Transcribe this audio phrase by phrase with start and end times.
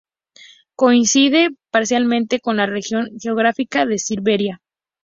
[0.75, 4.59] Coincide parcialmente con la región geográfica de Siberia.